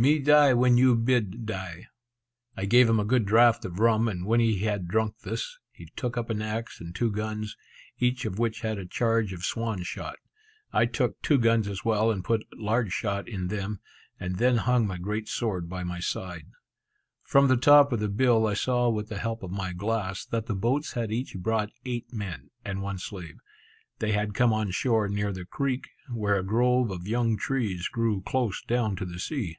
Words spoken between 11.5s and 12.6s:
as well, and put